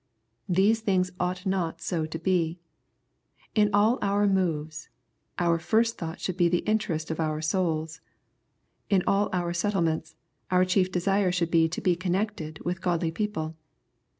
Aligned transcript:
These 0.49 0.79
things 0.79 1.11
ought 1.19 1.45
not 1.45 1.79
so 1.79 2.07
to 2.07 2.17
be. 2.17 2.57
In 3.53 3.69
all 3.71 3.99
our 4.01 4.25
moves, 4.25 4.89
our 5.37 5.59
first 5.59 5.99
thought 5.99 6.19
should 6.19 6.37
be 6.37 6.49
the 6.49 6.65
interest 6.67 7.11
of 7.11 7.19
our 7.19 7.39
souls. 7.39 8.01
In 8.89 9.03
all 9.05 9.29
our 9.31 9.53
settlements, 9.53 10.15
our 10.49 10.65
chief 10.65 10.91
desire 10.91 11.31
should 11.31 11.51
be 11.51 11.69
to 11.69 11.81
be 11.81 11.95
connected 11.95 12.59
with 12.65 12.81
godly 12.81 13.11
people. 13.11 13.55